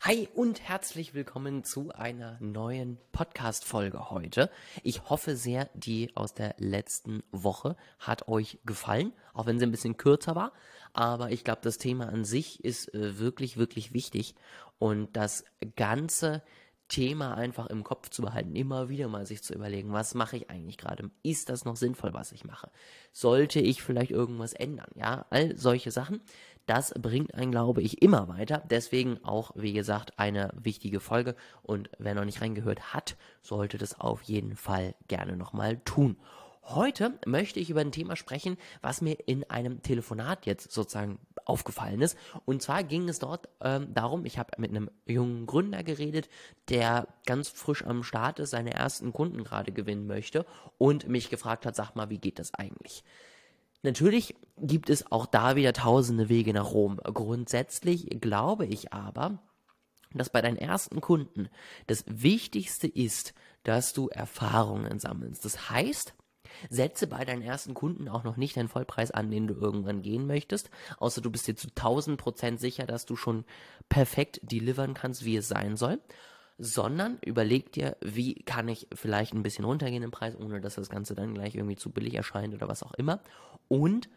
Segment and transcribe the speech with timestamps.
[0.00, 4.50] Hi und herzlich willkommen zu einer neuen Podcast-Folge heute.
[4.82, 9.70] Ich hoffe sehr, die aus der letzten Woche hat euch gefallen, auch wenn sie ein
[9.70, 10.52] bisschen kürzer war.
[10.92, 14.34] Aber ich glaube, das Thema an sich ist äh, wirklich, wirklich wichtig.
[14.78, 15.44] Und das
[15.76, 16.42] Ganze
[16.88, 20.50] Thema einfach im Kopf zu behalten, immer wieder mal sich zu überlegen, was mache ich
[20.50, 21.10] eigentlich gerade?
[21.22, 22.70] Ist das noch sinnvoll, was ich mache?
[23.12, 24.90] Sollte ich vielleicht irgendwas ändern?
[24.94, 26.20] Ja, all solche Sachen.
[26.66, 28.62] Das bringt einen, glaube ich, immer weiter.
[28.70, 31.36] Deswegen auch, wie gesagt, eine wichtige Folge.
[31.62, 36.16] Und wer noch nicht reingehört hat, sollte das auf jeden Fall gerne nochmal tun.
[36.66, 42.00] Heute möchte ich über ein Thema sprechen, was mir in einem Telefonat jetzt sozusagen aufgefallen
[42.00, 42.16] ist.
[42.46, 46.30] Und zwar ging es dort ähm, darum, ich habe mit einem jungen Gründer geredet,
[46.70, 50.46] der ganz frisch am Start ist, seine ersten Kunden gerade gewinnen möchte
[50.78, 53.04] und mich gefragt hat, sag mal, wie geht das eigentlich?
[53.82, 56.98] Natürlich gibt es auch da wieder tausende Wege nach Rom.
[57.04, 59.42] Grundsätzlich glaube ich aber,
[60.14, 61.50] dass bei deinen ersten Kunden
[61.86, 65.44] das Wichtigste ist, dass du Erfahrungen sammelst.
[65.44, 66.14] Das heißt,
[66.70, 70.26] Setze bei deinen ersten Kunden auch noch nicht den Vollpreis an, den du irgendwann gehen
[70.26, 73.44] möchtest, außer du bist dir zu 1000 Prozent sicher, dass du schon
[73.88, 76.00] perfekt delivern kannst, wie es sein soll,
[76.58, 80.88] sondern überleg dir, wie kann ich vielleicht ein bisschen runtergehen im Preis, ohne dass das
[80.88, 83.20] Ganze dann gleich irgendwie zu billig erscheint oder was auch immer.
[83.68, 84.08] Und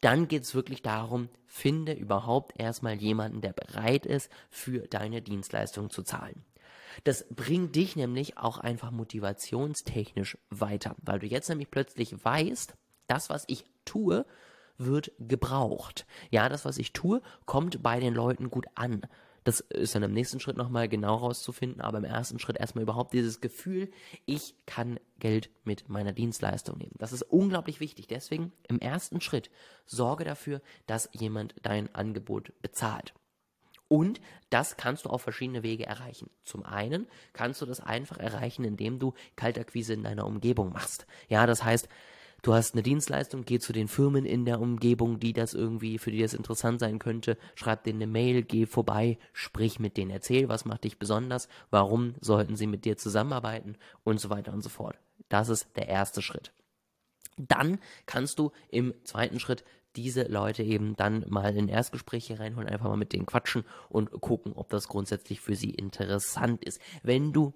[0.00, 5.90] dann geht es wirklich darum, finde überhaupt erstmal jemanden, der bereit ist, für deine Dienstleistung
[5.90, 6.44] zu zahlen.
[7.04, 12.74] Das bringt dich nämlich auch einfach motivationstechnisch weiter, weil du jetzt nämlich plötzlich weißt,
[13.06, 14.26] das, was ich tue,
[14.78, 16.06] wird gebraucht.
[16.30, 19.02] Ja, das, was ich tue, kommt bei den Leuten gut an.
[19.44, 23.12] Das ist dann im nächsten Schritt nochmal genau rauszufinden, aber im ersten Schritt erstmal überhaupt
[23.12, 23.92] dieses Gefühl,
[24.24, 26.96] ich kann Geld mit meiner Dienstleistung nehmen.
[26.98, 28.08] Das ist unglaublich wichtig.
[28.08, 29.50] Deswegen im ersten Schritt
[29.84, 33.14] sorge dafür, dass jemand dein Angebot bezahlt.
[33.88, 34.20] Und
[34.50, 36.30] das kannst du auf verschiedene Wege erreichen.
[36.44, 41.06] Zum einen kannst du das einfach erreichen, indem du Kaltakquise in deiner Umgebung machst.
[41.28, 41.88] Ja, das heißt,
[42.42, 46.10] du hast eine Dienstleistung, geh zu den Firmen in der Umgebung, die das irgendwie, für
[46.10, 50.48] die das interessant sein könnte, schreib denen eine Mail, geh vorbei, sprich mit denen, erzähl,
[50.48, 54.68] was macht dich besonders, warum sollten sie mit dir zusammenarbeiten und so weiter und so
[54.68, 54.98] fort.
[55.28, 56.52] Das ist der erste Schritt.
[57.36, 59.64] Dann kannst du im zweiten Schritt
[59.96, 64.52] diese Leute eben dann mal in Erstgespräche reinholen, einfach mal mit denen quatschen und gucken,
[64.54, 66.80] ob das grundsätzlich für sie interessant ist.
[67.02, 67.54] Wenn du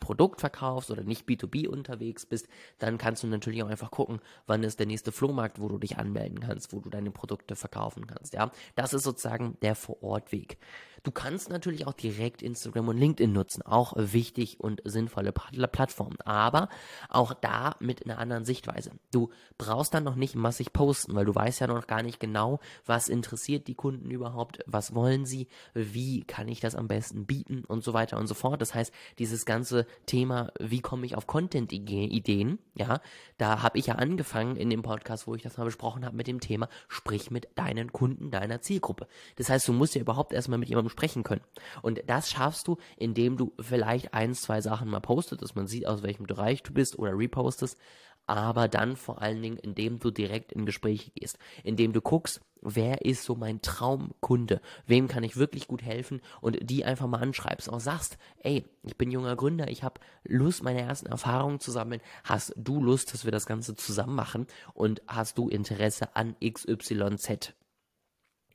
[0.00, 2.48] Produkt verkaufst oder nicht B2B unterwegs bist,
[2.78, 5.98] dann kannst du natürlich auch einfach gucken, wann ist der nächste Flohmarkt, wo du dich
[5.98, 8.34] anmelden kannst, wo du deine Produkte verkaufen kannst.
[8.34, 10.58] Ja, das ist sozusagen der Vorortweg.
[11.02, 16.70] Du kannst natürlich auch direkt Instagram und LinkedIn nutzen, auch wichtig und sinnvolle Plattformen, aber
[17.10, 18.90] auch da mit einer anderen Sichtweise.
[19.12, 19.28] Du
[19.58, 23.10] brauchst dann noch nicht massig posten, weil du weißt ja noch gar nicht genau, was
[23.10, 27.84] interessiert die Kunden überhaupt, was wollen sie, wie kann ich das am besten bieten und
[27.84, 28.62] so weiter und so fort.
[28.62, 33.00] Das heißt, dieses ganze Thema, wie komme ich auf Content-Ideen, ja,
[33.38, 36.26] da habe ich ja angefangen in dem Podcast, wo ich das mal besprochen habe mit
[36.26, 39.06] dem Thema, sprich mit deinen Kunden, deiner Zielgruppe.
[39.36, 41.42] Das heißt, du musst ja überhaupt erstmal mit jemandem sprechen können.
[41.82, 45.86] Und das schaffst du, indem du vielleicht ein, zwei Sachen mal postest, dass man sieht,
[45.86, 47.78] aus welchem Bereich du bist oder repostest,
[48.26, 53.04] aber dann vor allen Dingen, indem du direkt in Gespräche gehst, indem du guckst, wer
[53.04, 56.20] ist so mein Traumkunde, wem kann ich wirklich gut helfen?
[56.40, 60.62] Und die einfach mal anschreibst, auch sagst, ey, ich bin junger Gründer, ich habe Lust,
[60.62, 64.46] meine ersten Erfahrungen zu sammeln, hast du Lust, dass wir das Ganze zusammen machen?
[64.72, 67.54] Und hast du Interesse an XYZ?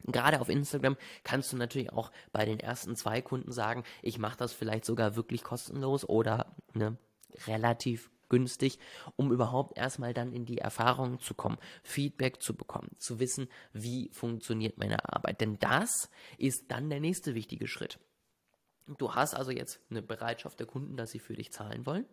[0.05, 4.37] Gerade auf Instagram kannst du natürlich auch bei den ersten zwei Kunden sagen, ich mache
[4.37, 6.97] das vielleicht sogar wirklich kostenlos oder ne,
[7.47, 8.79] relativ günstig,
[9.15, 14.09] um überhaupt erstmal dann in die Erfahrung zu kommen, Feedback zu bekommen, zu wissen, wie
[14.13, 15.41] funktioniert meine Arbeit.
[15.41, 17.99] Denn das ist dann der nächste wichtige Schritt.
[18.97, 22.05] Du hast also jetzt eine Bereitschaft der Kunden, dass sie für dich zahlen wollen.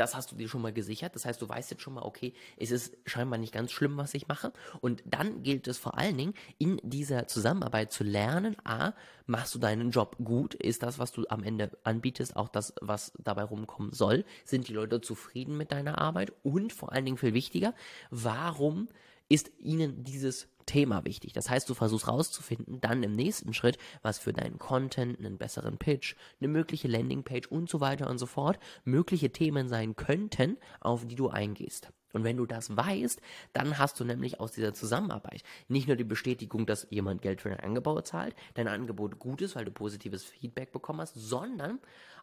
[0.00, 1.14] Das hast du dir schon mal gesichert.
[1.14, 4.14] Das heißt, du weißt jetzt schon mal, okay, es ist scheinbar nicht ganz schlimm, was
[4.14, 4.50] ich mache.
[4.80, 8.94] Und dann gilt es vor allen Dingen, in dieser Zusammenarbeit zu lernen, a,
[9.26, 10.54] machst du deinen Job gut?
[10.54, 14.24] Ist das, was du am Ende anbietest, auch das, was dabei rumkommen soll?
[14.46, 16.32] Sind die Leute zufrieden mit deiner Arbeit?
[16.42, 17.74] Und vor allen Dingen viel wichtiger,
[18.10, 18.88] warum
[19.30, 21.32] ist ihnen dieses Thema wichtig.
[21.32, 25.78] Das heißt, du versuchst rauszufinden, dann im nächsten Schritt, was für deinen Content, einen besseren
[25.78, 31.06] Pitch, eine mögliche Landingpage und so weiter und so fort mögliche Themen sein könnten, auf
[31.06, 31.88] die du eingehst.
[32.12, 33.20] Und wenn du das weißt,
[33.52, 37.50] dann hast du nämlich aus dieser Zusammenarbeit nicht nur die Bestätigung, dass jemand Geld für
[37.50, 41.78] dein Angebot zahlt, dein Angebot gut ist, weil du positives Feedback bekommen hast, sondern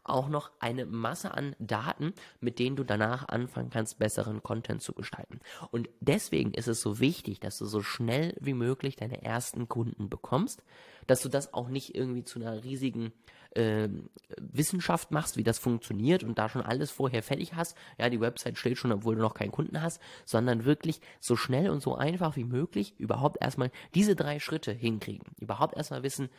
[0.10, 4.94] auch noch eine Masse an Daten, mit denen du danach anfangen kannst, besseren Content zu
[4.94, 5.40] gestalten.
[5.72, 10.10] Und deswegen ist es so wichtig, dass du so schnell wie möglich deine ersten Kunden
[10.10, 10.64] bekommst,
[11.08, 13.14] dass du das auch nicht irgendwie zu einer riesigen
[13.52, 13.90] äh,
[14.38, 18.58] Wissenschaft machst, wie das funktioniert und da schon alles vorher fertig hast, ja, die Website
[18.58, 22.36] steht schon, obwohl du noch keinen Kunden hast, sondern wirklich so schnell und so einfach
[22.36, 25.28] wie möglich überhaupt erstmal diese drei Schritte hinkriegen.
[25.40, 26.30] Überhaupt erstmal wissen,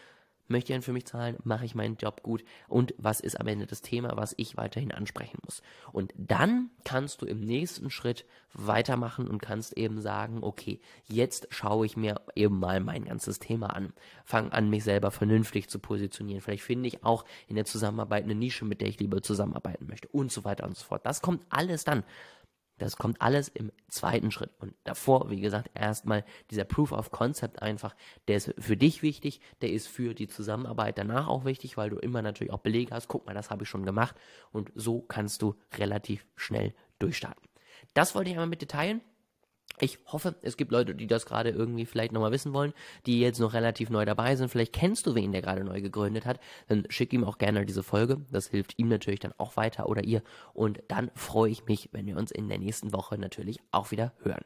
[0.48, 3.66] möchte jemand für mich zahlen, mache ich meinen Job gut und was ist am Ende
[3.66, 5.62] das Thema, was ich weiterhin ansprechen muss.
[5.92, 8.24] Und dann kannst du im nächsten Schritt
[8.54, 13.68] weitermachen und kannst eben sagen, okay, jetzt schaue ich mir eben mal mein ganzes Thema
[13.74, 13.92] an,
[14.24, 16.40] fange an, mich selber vernünftig zu positionieren.
[16.40, 20.08] Vielleicht finde ich auch in der Zusammenarbeit eine Nische, mit der ich lieber zusammenarbeiten möchte
[20.08, 21.04] und so weiter und so fort.
[21.04, 22.04] Das kommt alles dann.
[22.78, 24.50] Das kommt alles im zweiten Schritt.
[24.58, 27.94] Und davor, wie gesagt, erstmal dieser Proof of Concept einfach,
[28.28, 31.98] der ist für dich wichtig, der ist für die Zusammenarbeit danach auch wichtig, weil du
[31.98, 34.16] immer natürlich auch Belege hast, guck mal, das habe ich schon gemacht.
[34.52, 37.42] Und so kannst du relativ schnell durchstarten.
[37.94, 39.00] Das wollte ich einmal mit dir teilen.
[39.80, 42.72] Ich hoffe, es gibt Leute, die das gerade irgendwie vielleicht nochmal wissen wollen,
[43.06, 44.48] die jetzt noch relativ neu dabei sind.
[44.48, 46.40] Vielleicht kennst du wen, der gerade neu gegründet hat.
[46.68, 48.20] Dann schick ihm auch gerne diese Folge.
[48.30, 50.22] Das hilft ihm natürlich dann auch weiter oder ihr.
[50.54, 54.12] Und dann freue ich mich, wenn wir uns in der nächsten Woche natürlich auch wieder
[54.22, 54.44] hören.